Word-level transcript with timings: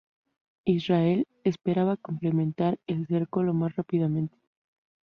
Israel 0.65 1.27
esperaba 1.43 1.95
completar 1.95 2.79
el 2.87 3.05
cerco 3.05 3.43
lo 3.43 3.53
más 3.53 3.75
rápidamente 3.75 4.33
posible. 4.35 4.57